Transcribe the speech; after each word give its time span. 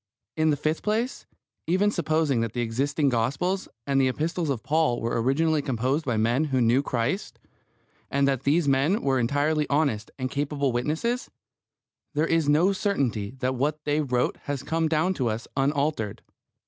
In 0.35 0.49
the 0.49 0.57
fifth 0.57 0.81
place, 0.81 1.27
even 1.67 1.91
supposing 1.91 2.41
that 2.41 2.53
the 2.53 2.61
existing 2.61 3.09
Gospels 3.09 3.69
and 3.85 4.01
the 4.01 4.07
Epistles 4.07 4.49
of 4.49 4.63
Paul 4.63 4.99
were 4.99 5.21
originally 5.21 5.61
composed 5.61 6.05
by 6.05 6.17
men 6.17 6.45
who 6.45 6.59
knew 6.59 6.81
Christ, 6.81 7.37
and 8.09 8.27
that 8.27 8.41
these 8.41 8.67
men 8.67 9.03
were 9.03 9.19
entirely 9.19 9.67
honest 9.69 10.09
and 10.17 10.31
capable 10.31 10.71
witnesses, 10.71 11.29
there 12.15 12.25
is 12.25 12.49
no 12.49 12.73
certainty 12.73 13.29
that 13.41 13.53
what 13.53 13.77
they 13.85 14.01
wrote 14.01 14.37
has 14.45 14.63
come 14.63 14.87
down 14.87 15.13
to 15.13 15.27
us 15.29 15.47
unaltered. 15.55 16.23